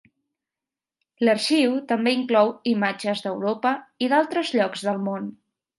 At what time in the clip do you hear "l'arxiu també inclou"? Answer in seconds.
1.29-2.51